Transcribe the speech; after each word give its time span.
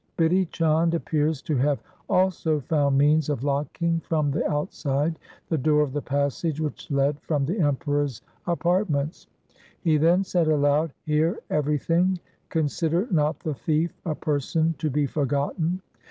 Bidhi 0.17 0.49
Chand 0.49 0.95
appears 0.95 1.43
to 1.43 1.55
have 1.57 1.79
also 2.09 2.59
found 2.59 2.97
means 2.97 3.29
of 3.29 3.43
locking 3.43 3.99
from 3.99 4.31
the 4.31 4.43
outside 4.49 5.19
the 5.49 5.59
door 5.59 5.83
of 5.83 5.93
the 5.93 6.01
passage 6.01 6.59
which 6.59 6.89
led 6.89 7.21
from 7.21 7.45
the 7.45 7.59
Emperor's 7.59 8.23
apartments. 8.47 9.27
He 9.79 9.97
then 9.97 10.23
said 10.23 10.47
aloud,' 10.47 10.91
Hear 11.05 11.37
everything, 11.51 12.17
consider 12.49 13.07
not 13.11 13.41
the 13.41 13.53
thief 13.53 13.95
a 14.03 14.15
person 14.15 14.73
to 14.79 14.89
be 14.89 15.05
forgotten. 15.05 15.83